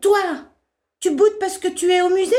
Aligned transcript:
Toi 0.00 0.46
Tu 1.00 1.10
boudes 1.10 1.38
parce 1.38 1.58
que 1.58 1.68
tu 1.68 1.90
es 1.90 2.02
au 2.02 2.10
musée? 2.10 2.36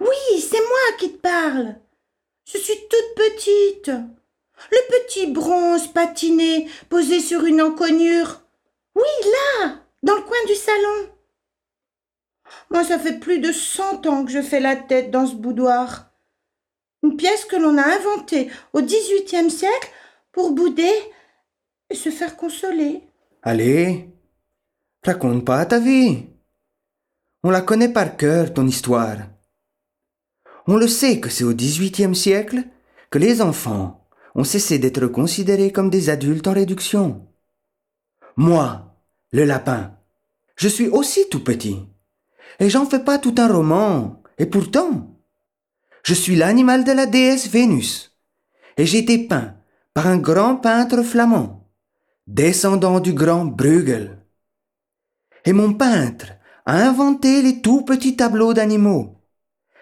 Oui, 0.00 0.40
c'est 0.40 0.60
moi 0.60 0.96
qui 0.98 1.12
te 1.12 1.18
parle. 1.18 1.76
Je 2.44 2.58
suis 2.58 2.78
toute 2.88 3.14
petite. 3.16 3.90
Le 4.70 4.78
petit 4.90 5.26
bronze 5.26 5.92
patiné 5.92 6.68
posé 6.88 7.20
sur 7.20 7.44
une 7.44 7.62
encoignure. 7.62 8.42
Oui, 8.94 9.30
là, 9.60 9.80
dans 10.02 10.16
le 10.16 10.22
coin 10.22 10.38
du 10.46 10.54
salon. 10.54 11.10
Moi, 12.70 12.84
ça 12.84 12.98
fait 12.98 13.18
plus 13.18 13.38
de 13.38 13.52
cent 13.52 14.06
ans 14.06 14.24
que 14.24 14.30
je 14.30 14.42
fais 14.42 14.60
la 14.60 14.76
tête 14.76 15.10
dans 15.10 15.26
ce 15.26 15.34
boudoir. 15.34 16.10
Une 17.02 17.16
pièce 17.16 17.44
que 17.44 17.56
l'on 17.56 17.78
a 17.78 17.86
inventée 17.86 18.50
au 18.72 18.82
XVIIIe 18.82 19.50
siècle 19.50 19.90
pour 20.32 20.52
bouder 20.52 20.92
et 21.90 21.94
se 21.94 22.10
faire 22.10 22.36
consoler. 22.36 23.02
Allez, 23.42 24.08
raconte 25.04 25.44
pas 25.44 25.64
ta 25.66 25.78
vie. 25.78 26.26
On 27.42 27.50
la 27.50 27.60
connaît 27.60 27.92
par 27.92 28.16
cœur, 28.16 28.52
ton 28.52 28.66
histoire. 28.66 29.18
On 30.66 30.76
le 30.76 30.88
sait 30.88 31.20
que 31.20 31.30
c'est 31.30 31.44
au 31.44 31.54
XVIIIe 31.54 32.14
siècle 32.14 32.64
que 33.10 33.18
les 33.18 33.40
enfants 33.40 34.06
ont 34.34 34.44
cessé 34.44 34.78
d'être 34.78 35.06
considérés 35.06 35.72
comme 35.72 35.90
des 35.90 36.10
adultes 36.10 36.46
en 36.46 36.52
réduction. 36.52 37.26
Moi, 38.36 38.94
le 39.32 39.44
lapin, 39.44 39.96
je 40.56 40.68
suis 40.68 40.88
aussi 40.88 41.28
tout 41.28 41.42
petit. 41.42 41.80
Et 42.60 42.68
j'en 42.68 42.86
fais 42.86 42.98
pas 42.98 43.18
tout 43.18 43.34
un 43.38 43.48
roman. 43.48 44.22
Et 44.38 44.46
pourtant, 44.46 45.18
je 46.02 46.14
suis 46.14 46.36
l'animal 46.36 46.84
de 46.84 46.92
la 46.92 47.06
déesse 47.06 47.48
Vénus. 47.48 48.16
Et 48.76 48.86
j'ai 48.86 48.98
été 48.98 49.26
peint 49.26 49.54
par 49.94 50.06
un 50.06 50.18
grand 50.18 50.56
peintre 50.56 51.02
flamand, 51.02 51.68
descendant 52.26 53.00
du 53.00 53.12
grand 53.12 53.44
Bruegel. 53.44 54.17
Et 55.44 55.52
mon 55.52 55.74
peintre 55.74 56.26
a 56.66 56.76
inventé 56.76 57.42
les 57.42 57.60
tout 57.60 57.82
petits 57.82 58.16
tableaux 58.16 58.54
d'animaux, 58.54 59.16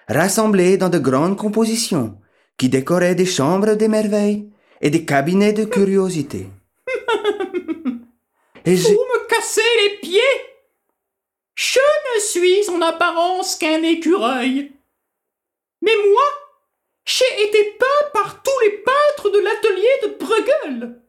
rassemblés 0.09 0.77
dans 0.77 0.89
de 0.89 0.99
grandes 0.99 1.37
compositions 1.37 2.19
qui 2.57 2.69
décoraient 2.69 3.15
des 3.15 3.27
chambres 3.27 3.75
des 3.75 3.89
merveilles 3.89 4.51
et 4.81 4.91
des 4.91 5.05
cabinets 5.05 5.53
de 5.53 5.65
curiosité. 5.65 6.49
et 8.65 8.75
Vous 8.75 8.91
me 8.91 9.27
cassez 9.29 9.61
les 9.83 9.99
pieds 9.99 10.21
Je 11.55 11.81
ne 12.15 12.21
suis 12.21 12.71
en 12.71 12.81
apparence 12.83 13.57
qu'un 13.57 13.83
écureuil. 13.83 14.73
Mais 15.83 15.97
moi, 16.13 16.25
j'ai 17.05 17.49
été 17.49 17.77
peint 17.79 18.11
par 18.13 18.43
tous 18.43 18.61
les 18.65 18.79
peintres 18.79 19.31
de 19.31 19.39
l'atelier 19.39 19.89
de 20.03 20.25
Bruegel 20.25 21.01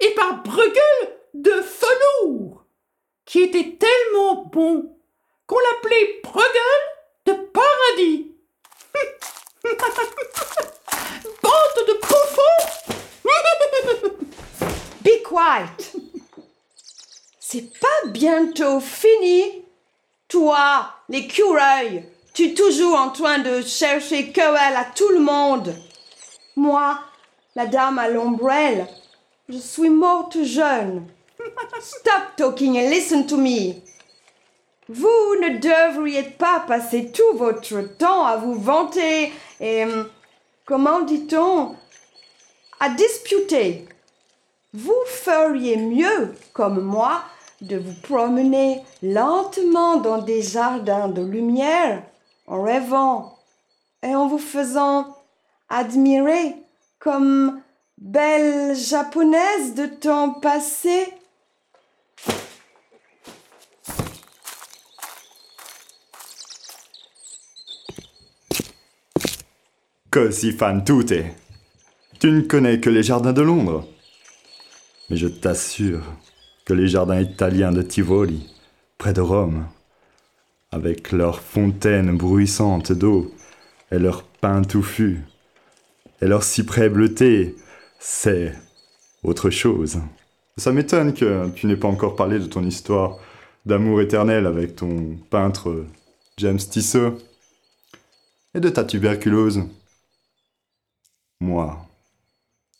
et 0.00 0.10
par 0.10 0.42
Bruegel 0.42 1.18
de 1.34 1.62
Felour, 1.62 2.59
qui 3.30 3.42
était 3.42 3.76
tellement 3.78 4.44
bon 4.46 4.92
qu'on 5.46 5.58
l'appelait 5.58 6.20
Bruegel 6.24 6.80
de 7.26 7.32
paradis. 7.32 8.32
Bande 11.40 11.86
de 11.86 11.92
bouffons 12.00 12.64
Be 15.04 15.22
quiet 15.22 15.92
C'est 17.38 17.78
pas 17.78 18.08
bientôt 18.08 18.80
fini 18.80 19.64
Toi, 20.26 20.92
l'écureuil, 21.08 22.04
tu 22.34 22.46
es 22.46 22.54
toujours 22.54 22.96
en 22.98 23.10
train 23.10 23.38
de 23.38 23.62
chercher 23.62 24.32
querelle 24.32 24.74
à 24.74 24.86
tout 24.86 25.10
le 25.10 25.20
monde. 25.20 25.76
Moi, 26.56 26.98
la 27.54 27.66
dame 27.66 28.00
à 28.00 28.08
l'ombrelle, 28.08 28.88
je 29.48 29.58
suis 29.58 29.88
morte 29.88 30.42
jeune. 30.42 31.06
Stop 31.80 32.36
talking 32.36 32.76
and 32.78 32.90
listen 32.90 33.26
to 33.26 33.36
me. 33.36 33.82
Vous 34.88 35.36
ne 35.40 35.58
devriez 35.58 36.22
pas 36.22 36.60
passer 36.66 37.12
tout 37.12 37.36
votre 37.36 37.80
temps 37.96 38.24
à 38.24 38.36
vous 38.36 38.54
vanter 38.54 39.32
et, 39.60 39.84
comment 40.64 41.02
dit-on, 41.02 41.76
à 42.80 42.88
disputer. 42.90 43.86
Vous 44.72 45.02
feriez 45.06 45.76
mieux, 45.76 46.34
comme 46.52 46.80
moi, 46.80 47.22
de 47.60 47.76
vous 47.76 47.94
promener 48.02 48.82
lentement 49.02 49.96
dans 49.96 50.18
des 50.18 50.42
jardins 50.42 51.08
de 51.08 51.22
lumière 51.22 52.02
en 52.46 52.62
rêvant 52.62 53.38
et 54.02 54.14
en 54.14 54.26
vous 54.26 54.38
faisant 54.38 55.14
admirer 55.68 56.56
comme 56.98 57.60
belle 57.98 58.74
japonaise 58.74 59.74
de 59.74 59.86
temps 59.86 60.30
passé. 60.30 61.06
Così 70.10 70.50
fan. 70.50 70.82
Tu 70.84 72.30
ne 72.30 72.40
connais 72.40 72.80
que 72.80 72.90
les 72.90 73.04
jardins 73.04 73.32
de 73.32 73.42
Londres. 73.42 73.86
Mais 75.08 75.16
je 75.16 75.28
t'assure 75.28 76.02
que 76.64 76.74
les 76.74 76.88
jardins 76.88 77.20
italiens 77.20 77.70
de 77.70 77.82
Tivoli, 77.82 78.52
près 78.98 79.12
de 79.12 79.20
Rome, 79.20 79.66
avec 80.72 81.12
leurs 81.12 81.40
fontaines 81.40 82.16
bruissantes 82.16 82.92
d'eau 82.92 83.32
et 83.92 83.98
leurs 83.98 84.24
pins 84.24 84.62
touffus 84.62 85.20
et 86.20 86.26
leurs 86.26 86.42
cyprès 86.42 86.88
bleutés, 86.88 87.54
c'est 87.98 88.52
autre 89.22 89.50
chose. 89.50 90.00
Ça 90.56 90.72
m'étonne 90.72 91.14
que 91.14 91.48
tu 91.50 91.66
n'aies 91.66 91.76
pas 91.76 91.88
encore 91.88 92.16
parlé 92.16 92.38
de 92.38 92.46
ton 92.46 92.64
histoire 92.64 93.18
d'amour 93.64 94.00
éternel 94.00 94.46
avec 94.46 94.76
ton 94.76 95.16
peintre 95.30 95.86
James 96.38 96.58
Tissot 96.58 97.18
et 98.54 98.60
de 98.60 98.68
ta 98.68 98.84
tuberculose. 98.84 99.62
Moi, 101.40 101.86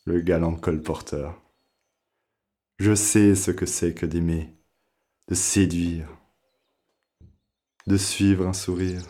le 0.05 0.21
galant 0.21 0.55
colporteur, 0.55 1.41
je 2.79 2.95
sais 2.95 3.35
ce 3.35 3.51
que 3.51 3.67
c'est 3.67 3.95
que 3.95 4.07
d'aimer, 4.07 4.49
de 5.29 5.35
séduire, 5.35 6.09
de 7.87 7.97
suivre 7.97 8.47
un 8.47 8.53
sourire, 8.53 9.03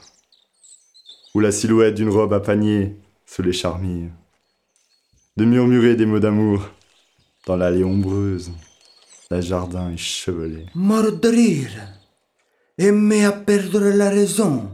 ou 1.34 1.40
la 1.40 1.52
silhouette 1.52 1.94
d'une 1.94 2.08
robe 2.08 2.32
à 2.32 2.40
panier 2.40 2.96
sous 3.26 3.42
les 3.42 3.52
charmilles, 3.52 4.10
de 5.36 5.44
murmurer 5.44 5.96
des 5.96 6.06
mots 6.06 6.18
d'amour 6.18 6.68
dans 7.46 7.56
l'allée 7.56 7.84
ombreuse, 7.84 8.52
la 9.30 9.40
jardin 9.40 9.90
échevelé. 9.90 10.66
Mort 10.74 11.12
de 11.12 11.28
rire, 11.28 11.94
aimer 12.78 13.24
à 13.24 13.32
perdre 13.32 13.80
la 13.80 14.10
raison. 14.10 14.70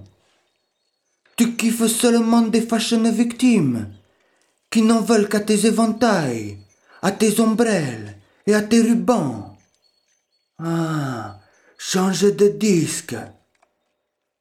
Tu 1.37 1.54
kiffes 1.56 1.87
seulement 1.87 2.43
des 2.43 2.62
fashion 2.62 3.10
victimes 3.10 3.88
qui 4.71 4.82
n'en 4.82 5.00
veulent 5.00 5.28
qu'à 5.28 5.41
tes 5.41 5.66
éventails, 5.66 6.59
à 7.03 7.12
tes 7.12 7.41
ombrelles 7.41 8.19
et 8.47 8.54
à 8.54 8.62
tes 8.62 8.81
rubans. 8.81 9.56
Ah, 10.59 11.38
change 11.77 12.34
de 12.34 12.48
disque. 12.48 13.16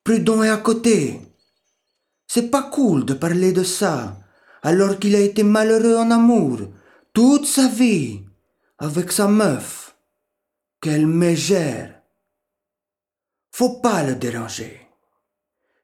Prudent 0.04 0.44
est 0.44 0.50
à 0.50 0.58
côté. 0.58 1.20
C'est 2.28 2.50
pas 2.50 2.64
cool 2.64 3.06
de 3.06 3.14
parler 3.14 3.52
de 3.52 3.64
ça, 3.64 4.18
alors 4.64 4.98
qu'il 4.98 5.16
a 5.16 5.20
été 5.20 5.44
malheureux 5.44 5.98
en 5.98 6.10
amour 6.12 6.60
toute 7.16 7.46
sa 7.46 7.70
vie 7.70 8.20
avec 8.78 9.10
sa 9.14 9.30
meuf. 9.30 9.96
Quelle 10.82 11.08
mégère. 11.08 12.02
Faut 13.54 13.80
pas 13.80 14.04
le 14.04 14.16
déranger. 14.16 14.82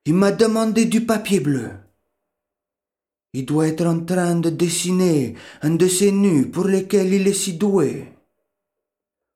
Il 0.03 0.15
m'a 0.15 0.33
demandé 0.33 0.83
du 0.85 1.05
papier 1.05 1.39
bleu. 1.39 1.71
Il 3.31 3.45
doit 3.45 3.69
être 3.69 3.85
en 3.85 4.01
train 4.01 4.35
de 4.35 4.49
dessiner 4.49 5.37
un 5.61 5.75
de 5.75 5.87
ces 5.87 6.11
nus 6.11 6.51
pour 6.51 6.65
lesquels 6.65 7.13
il 7.13 7.25
est 7.25 7.33
si 7.33 7.53
doué. 7.53 8.11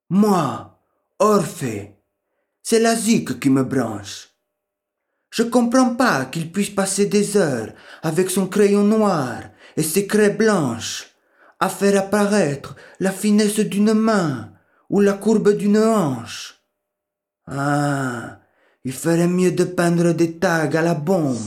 Moi, 0.10 0.78
Orphée, 1.20 1.96
c'est 2.62 2.80
la 2.80 2.94
zik 2.98 3.40
qui 3.40 3.50
me 3.50 3.64
branche. 3.64 4.32
Je 5.30 5.44
comprends 5.44 5.96
pas 5.96 6.26
qu'il 6.26 6.52
puisse 6.52 6.72
passer 6.72 7.06
des 7.06 7.38
heures 7.38 7.74
avec 8.04 8.30
son 8.30 8.48
crayon 8.48 8.84
noir 8.84 9.44
et 9.78 9.84
ses 9.84 10.08
craies 10.08 10.36
blanches 10.36 11.15
à 11.60 11.70
faire 11.70 12.00
apparaître 12.00 12.76
la 13.00 13.12
finesse 13.12 13.60
d'une 13.60 13.94
main 13.94 14.52
ou 14.90 15.02
la 15.02 15.14
courbe 15.14 15.56
d'une 15.56 15.78
hanche. 15.78 16.62
Ah, 17.48 18.40
il 18.84 18.94
ferait 18.94 19.28
mieux 19.28 19.52
de 19.52 19.64
peindre 19.64 20.14
des 20.14 20.38
tags 20.38 20.70
à 20.74 20.82
la 20.82 20.94
bombe. 20.94 21.38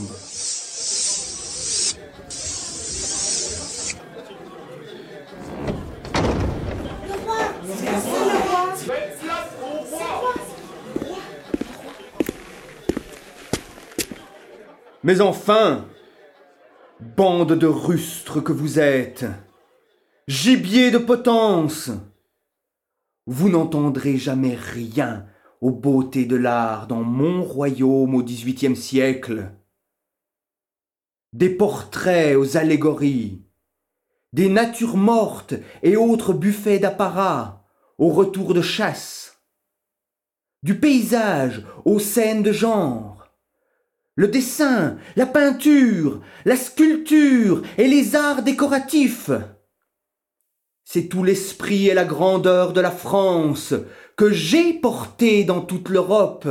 Mais 15.04 15.20
enfin, 15.20 15.86
bande 17.00 17.52
de 17.52 17.66
rustres 17.66 18.42
que 18.42 18.52
vous 18.52 18.78
êtes, 18.78 19.24
gibier 20.28 20.90
de 20.90 20.98
potence, 20.98 21.90
vous 23.26 23.48
n'entendrez 23.48 24.18
jamais 24.18 24.54
rien 24.54 25.26
aux 25.62 25.70
beautés 25.70 26.26
de 26.26 26.36
l'art 26.36 26.86
dans 26.86 27.02
mon 27.02 27.42
royaume 27.42 28.14
au 28.14 28.22
XVIIIe 28.22 28.76
siècle. 28.76 29.50
Des 31.32 31.48
portraits 31.48 32.36
aux 32.36 32.58
allégories, 32.58 33.42
des 34.34 34.50
natures 34.50 34.98
mortes 34.98 35.54
et 35.82 35.96
autres 35.96 36.34
buffets 36.34 36.78
d'apparat 36.78 37.64
au 37.96 38.10
retour 38.10 38.52
de 38.52 38.60
chasse, 38.60 39.40
du 40.62 40.78
paysage 40.78 41.64
aux 41.86 42.00
scènes 42.00 42.42
de 42.42 42.52
genre, 42.52 43.32
le 44.14 44.28
dessin, 44.28 44.98
la 45.16 45.24
peinture, 45.24 46.20
la 46.44 46.56
sculpture 46.56 47.62
et 47.78 47.88
les 47.88 48.14
arts 48.14 48.42
décoratifs. 48.42 49.30
C'est 50.90 51.08
tout 51.08 51.22
l'esprit 51.22 51.88
et 51.88 51.92
la 51.92 52.06
grandeur 52.06 52.72
de 52.72 52.80
la 52.80 52.90
France 52.90 53.74
que 54.16 54.32
j'ai 54.32 54.72
porté 54.72 55.44
dans 55.44 55.60
toute 55.60 55.90
l'Europe 55.90 56.48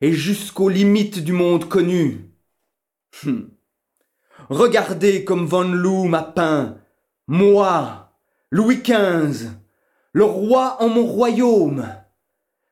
et 0.00 0.14
jusqu'aux 0.14 0.70
limites 0.70 1.22
du 1.22 1.32
monde 1.32 1.68
connu. 1.68 2.32
Hum. 3.26 3.50
Regardez 4.48 5.26
comme 5.26 5.44
Von 5.44 5.72
Loo 5.72 6.04
m'a 6.04 6.22
peint, 6.22 6.78
moi, 7.26 8.14
Louis 8.50 8.80
XV, 8.82 9.50
le 10.14 10.24
roi 10.24 10.78
en 10.80 10.88
mon 10.88 11.04
royaume, 11.04 11.86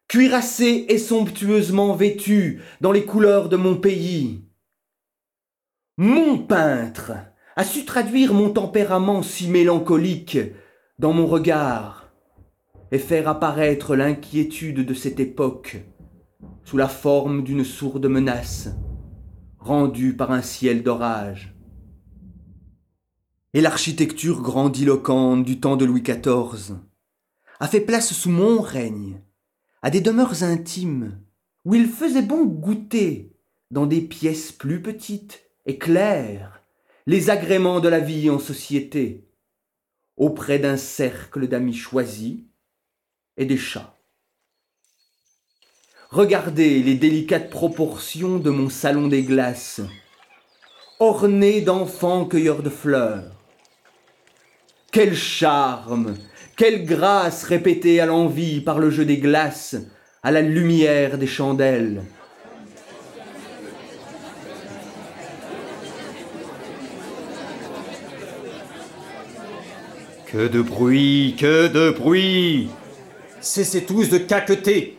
cuirassé 0.08 0.86
et 0.88 0.96
somptueusement 0.96 1.94
vêtu 1.94 2.62
dans 2.80 2.92
les 2.92 3.04
couleurs 3.04 3.50
de 3.50 3.58
mon 3.58 3.76
pays. 3.76 4.42
Mon 5.98 6.38
peintre 6.38 7.12
a 7.58 7.64
su 7.64 7.86
traduire 7.86 8.34
mon 8.34 8.50
tempérament 8.50 9.22
si 9.22 9.48
mélancolique 9.48 10.38
dans 10.98 11.14
mon 11.14 11.26
regard 11.26 12.12
et 12.92 12.98
faire 12.98 13.28
apparaître 13.28 13.96
l'inquiétude 13.96 14.84
de 14.84 14.94
cette 14.94 15.20
époque 15.20 15.82
sous 16.64 16.76
la 16.76 16.88
forme 16.88 17.42
d'une 17.42 17.64
sourde 17.64 18.06
menace 18.06 18.68
rendue 19.58 20.14
par 20.14 20.32
un 20.32 20.42
ciel 20.42 20.82
d'orage? 20.82 21.54
Et 23.54 23.62
l'architecture 23.62 24.42
grandiloquente 24.42 25.42
du 25.42 25.58
temps 25.58 25.78
de 25.78 25.86
Louis 25.86 26.02
XIV 26.02 26.74
a 27.58 27.68
fait 27.68 27.80
place 27.80 28.12
sous 28.12 28.28
mon 28.28 28.60
règne 28.60 29.22
à 29.80 29.88
des 29.88 30.02
demeures 30.02 30.42
intimes 30.42 31.18
où 31.64 31.74
il 31.74 31.86
faisait 31.86 32.20
bon 32.20 32.44
goûter 32.44 33.32
dans 33.70 33.86
des 33.86 34.02
pièces 34.02 34.52
plus 34.52 34.82
petites 34.82 35.40
et 35.64 35.78
claires 35.78 36.55
les 37.06 37.30
agréments 37.30 37.78
de 37.78 37.88
la 37.88 38.00
vie 38.00 38.30
en 38.30 38.40
société 38.40 39.28
auprès 40.16 40.58
d'un 40.58 40.76
cercle 40.76 41.46
d'amis 41.46 41.74
choisis 41.74 42.38
et 43.36 43.44
des 43.44 43.58
chats. 43.58 43.94
Regardez 46.10 46.82
les 46.82 46.94
délicates 46.94 47.50
proportions 47.50 48.38
de 48.38 48.50
mon 48.50 48.70
salon 48.70 49.06
des 49.06 49.22
glaces, 49.22 49.82
orné 50.98 51.60
d'enfants 51.60 52.24
cueilleurs 52.24 52.62
de 52.62 52.70
fleurs, 52.70 53.30
quel 54.90 55.14
charme, 55.14 56.16
quelle 56.56 56.86
grâce 56.86 57.44
répétée 57.44 58.00
à 58.00 58.06
l'envie 58.06 58.60
par 58.60 58.78
le 58.78 58.90
jeu 58.90 59.04
des 59.04 59.18
glaces, 59.18 59.76
à 60.22 60.32
la 60.32 60.42
lumière 60.42 61.18
des 61.18 61.26
chandelles. 61.26 62.02
Que 70.36 70.48
de 70.48 70.60
bruit, 70.60 71.34
que 71.38 71.66
de 71.68 71.90
bruit 71.92 72.68
Cessez 73.40 73.86
tous 73.86 74.10
de 74.10 74.18
caqueter 74.18 74.98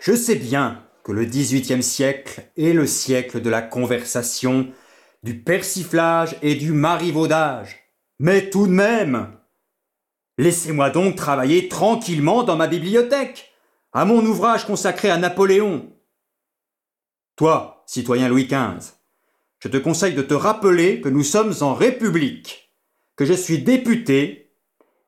Je 0.00 0.16
sais 0.16 0.36
bien 0.36 0.82
que 1.04 1.12
le 1.12 1.26
XVIIIe 1.26 1.82
siècle 1.82 2.50
est 2.56 2.72
le 2.72 2.86
siècle 2.86 3.42
de 3.42 3.50
la 3.50 3.60
conversation, 3.60 4.72
du 5.22 5.38
persiflage 5.38 6.38
et 6.40 6.54
du 6.54 6.72
marivaudage. 6.72 7.80
Mais 8.18 8.48
tout 8.48 8.66
de 8.66 8.72
même 8.72 9.36
Laissez-moi 10.38 10.88
donc 10.88 11.16
travailler 11.16 11.68
tranquillement 11.68 12.42
dans 12.42 12.56
ma 12.56 12.66
bibliothèque, 12.66 13.52
à 13.92 14.06
mon 14.06 14.24
ouvrage 14.24 14.64
consacré 14.64 15.10
à 15.10 15.18
Napoléon. 15.18 15.92
Toi, 17.36 17.84
citoyen 17.84 18.26
Louis 18.30 18.46
XV, 18.46 18.94
je 19.58 19.68
te 19.68 19.76
conseille 19.76 20.14
de 20.14 20.22
te 20.22 20.32
rappeler 20.32 21.02
que 21.02 21.10
nous 21.10 21.24
sommes 21.24 21.52
en 21.60 21.74
République, 21.74 22.72
que 23.16 23.26
je 23.26 23.34
suis 23.34 23.58
député 23.58 24.41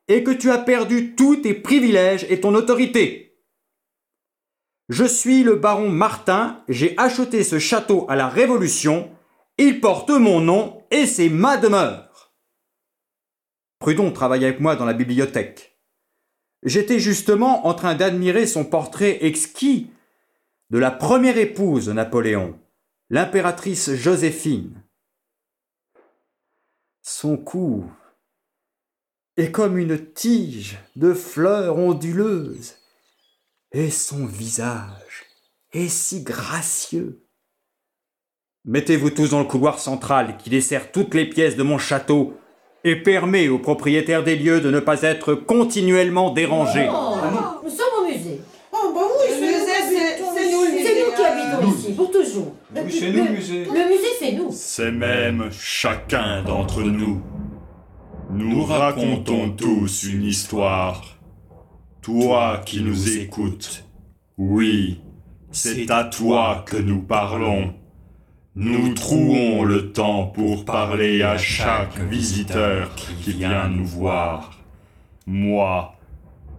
et 0.08 0.22
que 0.22 0.30
tu 0.30 0.50
as 0.50 0.58
perdu 0.58 1.14
tous 1.14 1.36
tes 1.36 1.54
privilèges 1.54 2.26
et 2.28 2.40
ton 2.40 2.54
autorité. 2.54 3.24
Je 4.88 5.04
suis 5.04 5.42
le 5.42 5.56
baron 5.56 5.88
Martin, 5.88 6.62
j'ai 6.68 6.94
acheté 6.98 7.42
ce 7.42 7.58
château 7.58 8.04
à 8.08 8.16
la 8.16 8.28
Révolution, 8.28 9.10
il 9.56 9.80
porte 9.80 10.10
mon 10.10 10.40
nom 10.40 10.82
et 10.90 11.06
c'est 11.06 11.30
ma 11.30 11.56
demeure. 11.56 12.34
Prudon 13.78 14.12
travaille 14.12 14.44
avec 14.44 14.60
moi 14.60 14.76
dans 14.76 14.84
la 14.84 14.92
bibliothèque. 14.92 15.78
J'étais 16.62 16.98
justement 16.98 17.66
en 17.66 17.74
train 17.74 17.94
d'admirer 17.94 18.46
son 18.46 18.64
portrait 18.64 19.24
exquis 19.24 19.90
de 20.70 20.78
la 20.78 20.90
première 20.90 21.38
épouse 21.38 21.86
de 21.86 21.92
Napoléon, 21.92 22.58
l'impératrice 23.10 23.94
Joséphine. 23.94 24.82
Son 27.02 27.36
cou 27.36 27.84
est 29.36 29.50
comme 29.50 29.78
une 29.78 29.98
tige 30.12 30.78
de 30.96 31.12
fleurs 31.12 31.78
onduleuses, 31.78 32.74
et 33.72 33.90
son 33.90 34.26
visage 34.26 35.24
est 35.72 35.88
si 35.88 36.22
gracieux. 36.22 37.20
Mettez-vous 38.64 39.10
tous 39.10 39.30
dans 39.30 39.40
le 39.40 39.44
couloir 39.44 39.78
central 39.78 40.36
qui 40.38 40.48
dessert 40.48 40.92
toutes 40.92 41.14
les 41.14 41.28
pièces 41.28 41.56
de 41.56 41.62
mon 41.62 41.78
château 41.78 42.34
et 42.84 42.96
permet 42.96 43.48
aux 43.48 43.58
propriétaires 43.58 44.22
des 44.22 44.36
lieux 44.36 44.60
de 44.60 44.70
ne 44.70 44.80
pas 44.80 45.02
être 45.02 45.34
continuellement 45.34 46.30
dérangés. 46.30 46.88
Oh, 46.90 47.16
nous 47.62 47.70
sommes 47.70 47.86
au 48.02 48.06
musée. 48.06 48.40
Oh, 48.72 48.92
bah 48.94 49.00
oui, 49.02 49.34
Le 49.34 49.46
musée, 49.46 49.64
c'est 49.88 50.24
c'est 50.34 50.52
nous 50.52 51.14
qui 51.14 51.22
habitons 51.22 51.72
ici, 51.72 51.92
pour 51.92 52.10
toujours. 52.10 52.54
Oui, 52.74 52.82
c'est 52.90 53.10
nous, 53.10 53.24
le 53.24 53.30
musée. 53.30 53.64
Le 53.64 53.88
musée, 53.88 54.08
c'est 54.18 54.32
nous. 54.32 54.48
C'est 54.52 54.92
même 54.92 55.48
chacun 55.50 56.42
d'entre 56.42 56.82
nous. 56.82 57.20
Nous 58.36 58.64
racontons 58.64 59.50
tous 59.50 60.02
une 60.02 60.24
histoire. 60.24 61.04
Toi 62.02 62.60
qui 62.66 62.82
nous 62.82 63.16
écoutes, 63.16 63.84
oui, 64.36 65.00
c'est 65.52 65.88
à 65.92 66.02
toi 66.02 66.64
que 66.66 66.76
nous 66.76 67.00
parlons. 67.00 67.72
Nous 68.56 68.92
trouons 68.94 69.62
le 69.62 69.92
temps 69.92 70.26
pour 70.26 70.64
parler 70.64 71.22
à 71.22 71.38
chaque 71.38 71.96
visiteur 72.10 72.92
qui 72.96 73.30
vient 73.34 73.68
nous 73.68 73.86
voir. 73.86 74.58
Moi, 75.26 75.94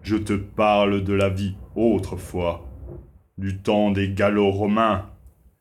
je 0.01 0.15
te 0.15 0.31
parle 0.31 1.03
de 1.03 1.13
la 1.13 1.27
vie 1.27 1.55
autrefois, 1.75 2.65
du 3.37 3.57
temps 3.57 3.91
des 3.91 4.13
Gallo-Romains. 4.13 5.09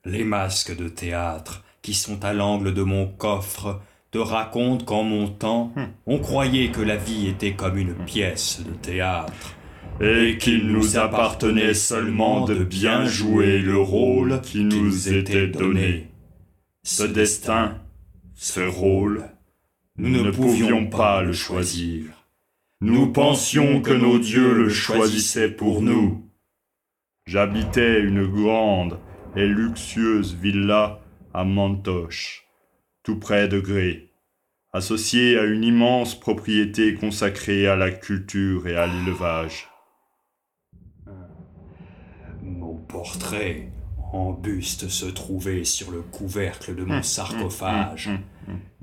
Les 0.04 0.22
masques 0.22 0.76
de 0.76 0.86
théâtre 0.86 1.64
qui 1.82 1.92
sont 1.92 2.24
à 2.24 2.32
l'angle 2.32 2.72
de 2.72 2.84
mon 2.84 3.08
coffre 3.08 3.80
te 4.14 4.18
racontent 4.18 4.84
qu'en 4.84 5.02
mon 5.02 5.26
temps, 5.26 5.74
on 6.06 6.20
croyait 6.20 6.70
que 6.70 6.80
la 6.80 6.94
vie 6.94 7.26
était 7.26 7.54
comme 7.54 7.76
une 7.76 7.94
pièce 8.06 8.62
de 8.64 8.70
théâtre. 8.70 9.56
et 10.00 10.38
qu'il 10.38 10.68
nous 10.68 10.96
appartenait 10.96 11.74
seulement 11.74 12.44
de 12.44 12.62
bien 12.62 13.06
jouer 13.06 13.58
le 13.58 13.76
rôle 13.76 14.40
qui 14.40 14.62
nous 14.62 15.12
était 15.12 15.48
donné. 15.48 16.10
Ce 16.84 17.02
destin, 17.02 17.80
ce 18.36 18.60
rôle, 18.60 19.24
nous 19.96 20.22
ne 20.22 20.30
pouvions 20.30 20.86
pas 20.86 21.22
le 21.22 21.32
choisir. 21.32 22.04
Nous 22.80 23.10
pensions 23.10 23.82
que 23.82 23.92
nos 23.92 24.20
dieux 24.20 24.52
le 24.52 24.68
choisissaient 24.68 25.50
pour 25.50 25.82
nous. 25.82 26.28
J'habitais 27.26 28.00
une 28.00 28.26
grande 28.26 29.00
et 29.34 29.46
luxueuse 29.46 30.36
villa 30.40 31.00
à 31.32 31.42
Mantoche, 31.42 32.43
tout 33.04 33.16
près 33.16 33.48
de 33.48 33.60
Gré, 33.60 34.10
associée 34.72 35.38
à 35.38 35.44
une 35.44 35.62
immense 35.62 36.18
propriété 36.18 36.94
consacrée 36.94 37.68
à 37.68 37.76
la 37.76 37.90
culture 37.90 38.66
et 38.66 38.76
à 38.76 38.86
l'élevage. 38.86 39.68
Mon 42.42 42.76
portrait 42.76 43.68
en 44.12 44.32
buste 44.32 44.88
se 44.88 45.06
trouvait 45.06 45.64
sur 45.64 45.90
le 45.90 46.00
couvercle 46.00 46.74
de 46.74 46.84
mon 46.84 47.02
sarcophage. 47.02 48.10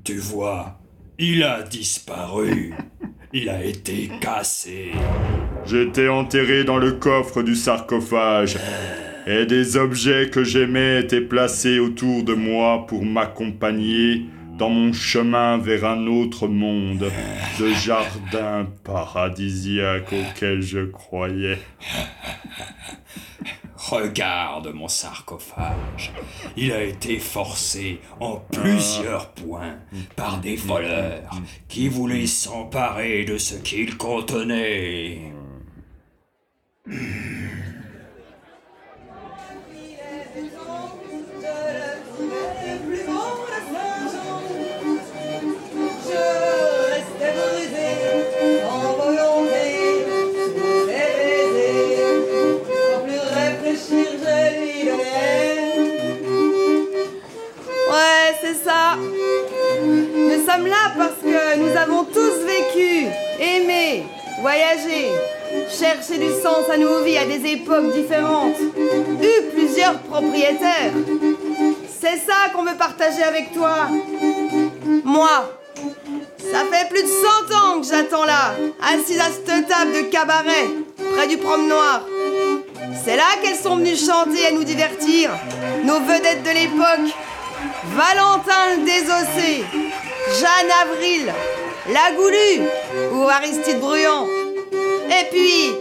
Tu 0.04 0.18
vois, 0.18 0.78
il 1.18 1.42
a 1.42 1.62
disparu. 1.62 2.74
Il 3.32 3.48
a 3.48 3.64
été 3.64 4.10
cassé. 4.20 4.92
J'étais 5.64 6.08
enterré 6.08 6.64
dans 6.64 6.78
le 6.78 6.92
coffre 6.92 7.42
du 7.42 7.54
sarcophage, 7.54 8.58
et 9.26 9.46
des 9.46 9.76
objets 9.76 10.30
que 10.30 10.44
j'aimais 10.44 11.00
étaient 11.00 11.20
placés 11.20 11.78
autour 11.78 12.22
de 12.24 12.34
moi 12.34 12.86
pour 12.86 13.04
m'accompagner 13.04 14.26
dans 14.58 14.70
mon 14.70 14.92
chemin 14.92 15.58
vers 15.58 15.84
un 15.84 16.06
autre 16.06 16.46
monde, 16.46 17.10
de 17.58 17.72
jardin 17.72 18.68
paradisiaque 18.84 20.12
auquel 20.12 20.62
je 20.62 20.84
croyais. 20.86 21.58
Regarde 23.76 24.72
mon 24.72 24.86
sarcophage. 24.86 26.12
Il 26.56 26.70
a 26.72 26.82
été 26.82 27.18
forcé 27.18 28.00
en 28.20 28.36
plusieurs 28.36 29.30
points 29.30 29.74
par 30.14 30.38
des 30.38 30.54
voleurs 30.54 31.34
qui 31.68 31.88
voulaient 31.88 32.28
s'emparer 32.28 33.24
de 33.24 33.38
ce 33.38 33.56
qu'il 33.56 33.96
contenait. 33.96 35.32
Sommes 60.52 60.66
là 60.66 60.92
parce 60.96 61.20
que 61.22 61.56
nous 61.58 61.76
avons 61.76 62.04
tous 62.04 62.44
vécu, 62.44 63.06
aimé, 63.40 64.04
voyagé, 64.40 65.10
cherché 65.68 66.18
du 66.18 66.30
sens 66.42 66.68
à 66.70 66.76
nos 66.76 67.02
vies 67.02 67.18
à 67.18 67.24
des 67.24 67.52
époques 67.52 67.92
différentes, 67.92 68.56
eu 68.58 69.50
plusieurs 69.54 69.98
propriétaires. 70.00 70.92
C'est 72.00 72.18
ça 72.18 72.50
qu'on 72.54 72.64
veut 72.64 72.76
partager 72.76 73.22
avec 73.22 73.52
toi. 73.52 73.88
Moi, 75.04 75.58
ça 76.38 76.60
fait 76.70 76.88
plus 76.88 77.02
de 77.02 77.08
100 77.08 77.54
ans 77.56 77.80
que 77.80 77.86
j'attends 77.86 78.24
là, 78.24 78.54
assise 78.82 79.20
à 79.20 79.30
cette 79.30 79.68
table 79.68 79.92
de 79.92 80.10
cabaret, 80.10 80.66
près 81.14 81.28
du 81.28 81.38
promenoir. 81.38 82.02
C'est 83.04 83.16
là 83.16 83.24
qu'elles 83.42 83.56
sont 83.56 83.76
venues 83.76 83.96
chanter 83.96 84.50
et 84.50 84.52
nous 84.52 84.64
divertir, 84.64 85.30
nos 85.84 86.00
vedettes 86.00 86.42
de 86.42 86.50
l'époque. 86.50 87.14
Valentin 87.94 88.76
le 88.76 88.84
Désossé, 88.84 89.64
Jeanne 90.40 90.70
Avril, 90.82 91.32
La 91.92 92.12
Goulue 92.16 92.62
ou 93.12 93.28
Aristide 93.28 93.80
Bruand. 93.80 94.26
Et 95.08 95.24
puis, 95.30 95.72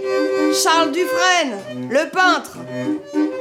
Charles 0.62 0.91
Dufresne, 0.91 1.58
le 1.89 2.10
peintre. 2.10 2.58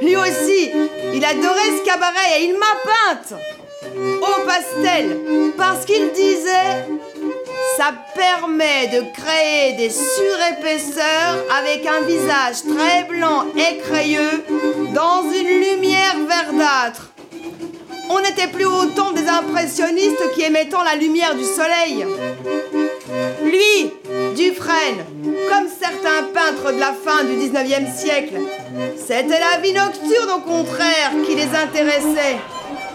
Lui 0.01 0.15
aussi, 0.15 0.71
il 1.13 1.23
adorait 1.23 1.77
ce 1.77 1.85
cabaret 1.85 2.39
et 2.39 2.45
il 2.45 2.57
m'a 2.57 2.75
peinte 2.83 3.39
au 3.97 4.45
pastel 4.45 5.17
parce 5.57 5.85
qu'il 5.85 6.11
disait 6.11 6.85
ça 7.77 7.93
permet 8.15 8.87
de 8.87 9.01
créer 9.13 9.73
des 9.73 9.89
surépaisseurs 9.89 11.37
avec 11.57 11.85
un 11.85 12.01
visage 12.01 12.63
très 12.75 13.03
blanc 13.05 13.45
et 13.55 13.77
crayeux 13.77 14.43
dans 14.93 15.23
une 15.23 15.47
lumière 15.47 16.15
verdâtre. 16.27 17.10
On 18.13 18.19
n'était 18.19 18.47
plus 18.47 18.65
au 18.65 18.85
des 19.13 19.27
impressionnistes 19.27 20.31
qui 20.33 20.43
émettant 20.43 20.83
la 20.83 20.95
lumière 20.95 21.33
du 21.33 21.45
soleil. 21.45 22.05
Lui, 23.43 23.91
Dufresne, 24.35 25.05
comme 25.49 25.67
certains 25.67 26.23
peintres 26.33 26.73
de 26.73 26.79
la 26.79 26.93
fin 26.93 27.23
du 27.23 27.33
19e 27.33 27.95
siècle, 27.95 28.35
c'était 28.97 29.39
la 29.39 29.61
vie 29.61 29.73
nocturne 29.73 30.29
au 30.35 30.39
contraire 30.39 31.11
qui 31.25 31.35
les 31.35 31.55
intéressait. 31.55 32.37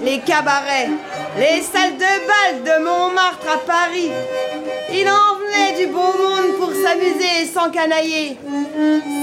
Les 0.03 0.19
cabarets, 0.19 0.91
les 1.39 1.63
salles 1.63 1.97
de 1.97 2.27
bal 2.27 2.63
de 2.63 2.85
Montmartre 2.85 3.49
à 3.55 3.59
Paris. 3.59 4.11
Il 4.93 5.09
en 5.09 5.37
venait 5.39 5.79
du 5.79 5.87
beau 5.87 5.99
monde 5.99 6.57
pour 6.59 6.71
s'amuser 6.73 7.43
et 7.43 7.47
s'encanailler. 7.47 8.37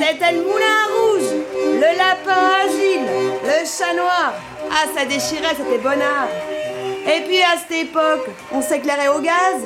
C'était 0.02 0.32
le 0.32 0.42
moulin 0.42 0.84
rouge, 0.98 1.30
le 1.76 1.98
lapin 1.98 2.50
agile, 2.66 3.06
le 3.44 3.66
chat 3.66 3.94
noir. 3.94 4.34
Ah, 4.76 4.88
ça 4.98 5.06
déchirait, 5.06 5.56
c'était 5.56 5.78
bonnard. 5.78 6.30
Et 7.06 7.22
puis 7.22 7.42
à 7.44 7.58
cette 7.60 7.78
époque, 7.90 8.28
on 8.52 8.62
s'éclairait 8.62 9.10
au 9.10 9.20
gaz. 9.20 9.62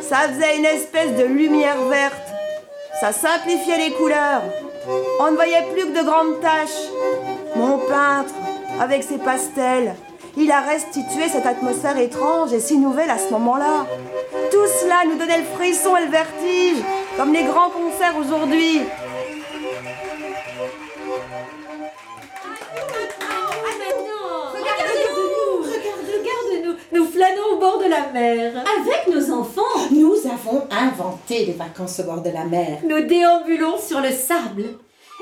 Ça 0.00 0.28
faisait 0.28 0.56
une 0.56 0.64
espèce 0.64 1.14
de 1.16 1.24
lumière 1.24 1.82
verte. 1.82 2.32
Ça 2.98 3.12
simplifiait 3.12 3.76
les 3.76 3.92
couleurs. 3.92 4.42
On 5.20 5.30
ne 5.30 5.36
voyait 5.36 5.64
plus 5.74 5.82
que 5.82 5.98
de 5.98 6.04
grandes 6.04 6.40
taches. 6.40 6.88
Mon 7.56 7.76
peintre, 7.76 8.32
avec 8.80 9.02
ses 9.02 9.18
pastels, 9.18 9.94
il 10.38 10.50
a 10.50 10.60
restitué 10.60 11.28
cette 11.28 11.44
atmosphère 11.44 11.98
étrange 11.98 12.54
et 12.54 12.60
si 12.60 12.78
nouvelle 12.78 13.10
à 13.10 13.18
ce 13.18 13.30
moment-là. 13.32 13.86
Tout 14.50 14.66
cela 14.80 15.02
nous 15.06 15.18
donnait 15.18 15.38
le 15.38 15.56
frisson 15.56 15.94
et 15.96 16.06
le 16.06 16.10
vertige, 16.10 16.82
comme 17.18 17.34
les 17.34 17.44
grands 17.44 17.68
concerts 17.68 18.16
aujourd'hui. 18.18 18.80
La 27.92 28.12
mer. 28.12 28.64
Avec 28.80 29.14
nos 29.14 29.32
enfants. 29.32 29.62
Nous 29.90 30.14
avons 30.26 30.66
inventé 30.70 31.44
les 31.46 31.52
vacances 31.52 32.00
au 32.00 32.04
bord 32.04 32.22
de 32.22 32.30
la 32.30 32.44
mer. 32.44 32.78
Nous 32.84 33.02
déambulons 33.02 33.78
sur 33.78 34.00
le 34.00 34.10
sable. 34.10 34.64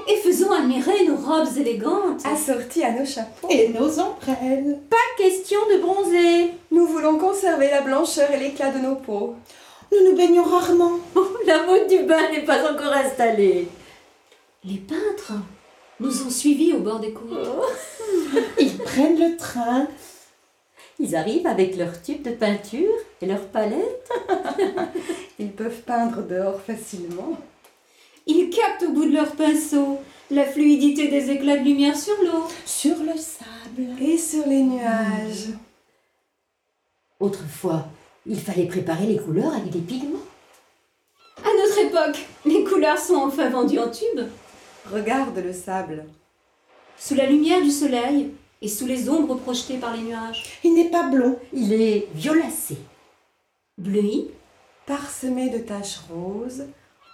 Et 0.08 0.16
faisons 0.16 0.50
admirer 0.52 1.04
nos 1.06 1.16
robes 1.16 1.56
élégantes. 1.58 2.24
Assortis 2.24 2.84
à 2.84 2.92
nos 2.92 3.04
chapeaux. 3.04 3.48
Et 3.50 3.68
nos 3.68 3.98
ombrelles. 3.98 4.78
Pas 4.88 4.96
question 5.18 5.58
de 5.72 5.80
bronzer. 5.80 6.52
Nous 6.70 6.86
voulons 6.86 7.18
conserver 7.18 7.68
la 7.70 7.82
blancheur 7.82 8.30
et 8.30 8.38
l'éclat 8.38 8.70
de 8.70 8.78
nos 8.78 8.96
peaux. 8.96 9.34
Nous 9.92 10.10
nous 10.10 10.16
baignons 10.16 10.44
rarement. 10.44 10.92
Oh, 11.16 11.26
la 11.46 11.64
mode 11.64 11.88
du 11.88 12.04
bain 12.04 12.30
n'est 12.30 12.44
pas 12.44 12.70
encore 12.70 12.92
installée. 12.92 13.68
Les 14.64 14.78
peintres 14.78 15.32
nous 15.98 16.22
ont 16.22 16.30
suivis 16.30 16.72
au 16.72 16.78
bord 16.78 17.00
des 17.00 17.12
côtes. 17.12 17.48
Ils 18.58 18.78
prennent 18.78 19.18
le 19.18 19.36
train. 19.36 19.86
Ils 21.00 21.16
arrivent 21.16 21.46
avec 21.46 21.78
leurs 21.78 22.02
tubes 22.02 22.22
de 22.22 22.30
peinture 22.30 22.92
et 23.22 23.26
leurs 23.26 23.46
palettes. 23.46 24.10
Ils 25.38 25.50
peuvent 25.50 25.80
peindre 25.80 26.22
dehors 26.22 26.60
facilement. 26.60 27.38
Ils 28.26 28.50
captent 28.50 28.82
au 28.82 28.92
bout 28.92 29.06
de 29.06 29.14
leur 29.14 29.34
pinceau 29.34 29.98
la 30.30 30.44
fluidité 30.44 31.08
des 31.08 31.30
éclats 31.30 31.56
de 31.56 31.64
lumière 31.64 31.96
sur 31.96 32.14
l'eau. 32.22 32.46
Sur 32.66 32.96
le 32.98 33.16
sable. 33.16 34.02
Et 34.02 34.18
sur 34.18 34.46
les 34.46 34.62
nuages. 34.62 35.48
Autrefois, 37.18 37.86
il 38.26 38.38
fallait 38.38 38.66
préparer 38.66 39.06
les 39.06 39.16
couleurs 39.16 39.54
avec 39.54 39.70
des 39.70 39.80
pigments. 39.80 40.18
À 41.38 41.48
notre 41.48 41.78
époque, 41.78 42.26
les 42.44 42.62
couleurs 42.64 42.98
sont 42.98 43.16
enfin 43.16 43.48
vendues 43.48 43.78
en 43.78 43.90
tubes. 43.90 44.26
Regarde 44.92 45.38
le 45.38 45.54
sable. 45.54 46.04
Sous 46.98 47.14
la 47.14 47.24
lumière 47.24 47.62
du 47.62 47.70
soleil 47.70 48.32
et 48.62 48.68
sous 48.68 48.86
les 48.86 49.08
ombres 49.08 49.36
projetées 49.36 49.78
par 49.78 49.96
les 49.96 50.02
nuages. 50.02 50.60
Il 50.64 50.74
n'est 50.74 50.90
pas 50.90 51.08
blond. 51.08 51.38
Il 51.52 51.72
est 51.72 52.08
violacé, 52.14 52.76
bleui. 53.78 54.28
Parsemé 54.86 55.50
de 55.50 55.58
taches 55.58 56.00
roses 56.10 56.66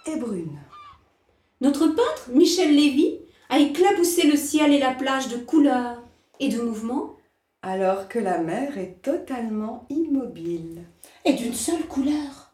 et 0.07 0.15
brunes. 0.15 0.57
Notre 1.61 1.87
peintre, 1.87 2.29
Michel 2.33 2.73
Lévy, 2.75 3.19
a 3.49 3.59
éclaboussé 3.59 4.25
le 4.25 4.35
ciel 4.35 4.73
et 4.73 4.79
la 4.79 4.93
plage 4.93 5.27
de 5.27 5.37
couleurs 5.37 6.01
et 6.39 6.49
de 6.49 6.59
mouvements. 6.59 7.15
Alors 7.61 8.07
que 8.07 8.17
la 8.17 8.39
mer 8.39 8.77
est 8.77 9.01
totalement 9.03 9.85
immobile. 9.89 10.83
Et 11.23 11.33
d'une 11.33 11.53
seule 11.53 11.85
couleur. 11.85 12.47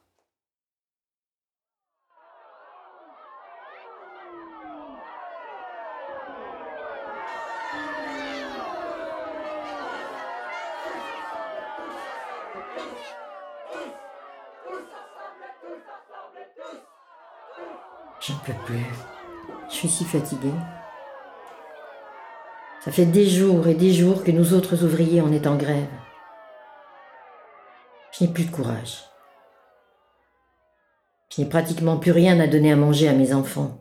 J'en 18.26 18.36
peux 18.46 18.54
Je 19.70 19.76
suis 19.76 19.90
si 19.90 20.06
fatiguée. 20.06 20.54
Ça 22.82 22.92
fait 22.92 23.06
des 23.06 23.26
jours 23.26 23.68
et 23.68 23.76
des 23.76 23.94
jours 23.94 24.24
que 24.24 24.32
nous 24.32 24.54
autres 24.54 24.84
ouvriers 24.84 25.22
on 25.22 25.32
est 25.32 25.48
en 25.48 25.56
grève. 25.56 25.88
Je 28.12 28.26
n'ai 28.26 28.32
plus 28.32 28.46
de 28.46 28.52
courage. 28.52 29.04
Je 31.36 31.42
n'ai 31.42 31.50
pratiquement 31.50 31.98
plus 31.98 32.12
rien 32.12 32.40
à 32.40 32.48
donner 32.48 32.72
à 32.72 32.76
manger 32.76 33.08
à 33.08 33.14
mes 33.14 33.34
enfants. 33.34 33.80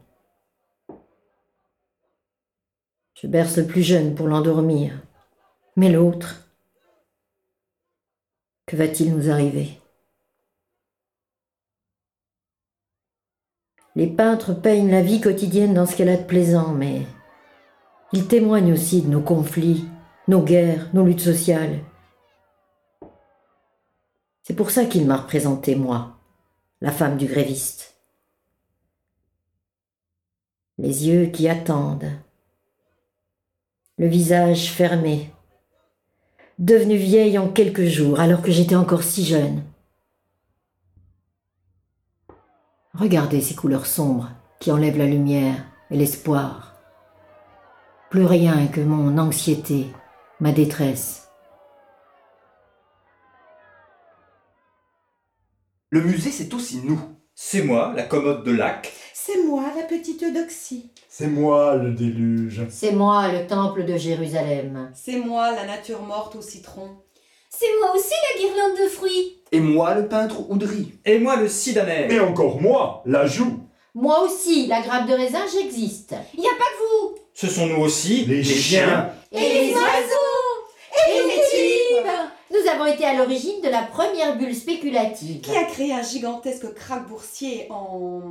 Je 3.14 3.26
berce 3.26 3.58
le 3.58 3.66
plus 3.66 3.82
jeune 3.82 4.14
pour 4.14 4.26
l'endormir. 4.26 4.94
Mais 5.76 5.90
l'autre, 5.90 6.48
que 8.66 8.76
va-t-il 8.76 9.14
nous 9.14 9.30
arriver? 9.30 9.81
Les 13.94 14.06
peintres 14.06 14.54
peignent 14.54 14.90
la 14.90 15.02
vie 15.02 15.20
quotidienne 15.20 15.74
dans 15.74 15.84
ce 15.84 15.94
qu'elle 15.94 16.08
a 16.08 16.16
de 16.16 16.22
plaisant, 16.22 16.72
mais 16.72 17.02
ils 18.14 18.26
témoignent 18.26 18.72
aussi 18.72 19.02
de 19.02 19.08
nos 19.08 19.20
conflits, 19.20 19.86
nos 20.28 20.42
guerres, 20.42 20.88
nos 20.94 21.04
luttes 21.04 21.20
sociales. 21.20 21.80
C'est 24.42 24.54
pour 24.54 24.70
ça 24.70 24.86
qu'il 24.86 25.06
m'a 25.06 25.18
représenté, 25.18 25.74
moi, 25.74 26.16
la 26.80 26.90
femme 26.90 27.16
du 27.16 27.26
gréviste. 27.26 27.94
Les 30.78 31.06
yeux 31.06 31.26
qui 31.26 31.48
attendent, 31.48 32.10
le 33.98 34.06
visage 34.06 34.70
fermé, 34.70 35.30
devenue 36.58 36.96
vieille 36.96 37.38
en 37.38 37.48
quelques 37.48 37.84
jours 37.84 38.20
alors 38.20 38.42
que 38.42 38.50
j'étais 38.50 38.74
encore 38.74 39.02
si 39.02 39.24
jeune. 39.24 39.62
Regardez 42.94 43.40
ces 43.40 43.54
couleurs 43.54 43.86
sombres 43.86 44.28
qui 44.60 44.70
enlèvent 44.70 44.98
la 44.98 45.06
lumière 45.06 45.64
et 45.90 45.96
l'espoir. 45.96 46.76
Plus 48.10 48.26
rien 48.26 48.66
que 48.66 48.82
mon 48.82 49.16
anxiété, 49.16 49.86
ma 50.40 50.52
détresse. 50.52 51.30
Le 55.88 56.02
musée, 56.02 56.30
c'est 56.30 56.52
aussi 56.52 56.82
nous. 56.84 57.00
C'est 57.34 57.62
moi, 57.62 57.94
la 57.96 58.02
commode 58.02 58.44
de 58.44 58.52
lac. 58.52 58.92
C'est 59.14 59.42
moi, 59.42 59.64
la 59.74 59.84
petite 59.84 60.22
Eudoxie. 60.22 60.92
C'est 61.08 61.28
moi 61.28 61.76
le 61.76 61.92
déluge. 61.92 62.66
C'est 62.68 62.92
moi 62.92 63.32
le 63.32 63.46
temple 63.46 63.86
de 63.86 63.96
Jérusalem. 63.96 64.90
C'est 64.94 65.18
moi, 65.18 65.52
la 65.52 65.66
nature 65.66 66.02
morte 66.02 66.36
au 66.36 66.42
citron. 66.42 66.98
C'est 67.48 67.78
moi 67.80 67.94
aussi 67.94 68.14
la 68.34 68.40
guirlande 68.40 68.78
de 68.78 68.88
fruits. 68.88 69.41
Et 69.52 69.60
moi, 69.60 69.94
le 69.94 70.08
peintre 70.08 70.50
Oudry. 70.50 70.94
Et 71.04 71.18
moi, 71.18 71.36
le 71.36 71.46
sidaner. 71.46 72.10
Et 72.10 72.20
encore 72.20 72.60
moi, 72.60 73.02
la 73.04 73.26
joue. 73.26 73.60
Moi 73.94 74.22
aussi, 74.22 74.66
la 74.66 74.80
grappe 74.80 75.06
de 75.06 75.12
raisin, 75.12 75.44
j'existe. 75.52 76.14
Y 76.36 76.46
a 76.46 76.56
pas 76.58 76.64
que 76.64 76.78
vous. 76.80 77.18
Ce 77.34 77.46
sont 77.46 77.66
nous 77.66 77.82
aussi, 77.82 78.24
Les 78.24 78.42
chiens. 78.42 79.10
Et, 79.30 79.38
les 79.38 79.72
oiseaux. 79.74 80.32
Et, 81.06 81.18
les 81.18 81.42
tulipes. 81.50 82.12
Nous 82.50 82.70
avons 82.70 82.86
été 82.86 83.04
à 83.04 83.14
l'origine 83.14 83.60
de 83.62 83.68
la 83.68 83.82
première 83.82 84.38
bulle 84.38 84.54
spéculative. 84.54 85.42
Qui 85.42 85.54
a 85.54 85.64
créé 85.64 85.92
un 85.92 86.02
gigantesque 86.02 86.72
krach 86.74 87.06
boursier 87.06 87.66
en... 87.68 88.22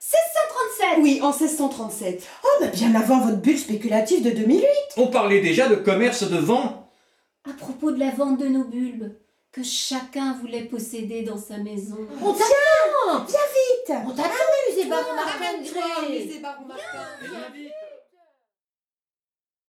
1637. 0.00 1.02
Oui, 1.02 1.20
en 1.22 1.28
1637. 1.28 2.26
Oh, 2.42 2.48
bah 2.60 2.66
bien 2.68 2.94
avant 2.96 3.20
votre 3.20 3.36
bulle 3.36 3.58
spéculative 3.58 4.24
de 4.24 4.30
2008. 4.30 4.66
On 4.96 5.08
parlait 5.08 5.40
déjà 5.40 5.68
de 5.68 5.76
commerce 5.76 6.28
de 6.28 6.38
vent. 6.38 6.90
À 7.48 7.52
propos 7.52 7.92
de 7.92 8.00
la 8.00 8.10
vente 8.10 8.40
de 8.40 8.48
nos 8.48 8.64
bulbes, 8.64 9.12
que 9.52 9.62
chacun 9.64 10.34
voulait 10.40 10.64
posséder 10.64 11.22
dans 11.22 11.38
sa 11.38 11.58
maison. 11.58 11.96
On 12.22 12.32
t'attend 12.32 13.24
Vite. 13.26 13.96
On 14.06 14.10
t'attend, 14.10 14.30
musée 14.68 14.88
Baron 14.88 15.14
Martin 16.66 16.80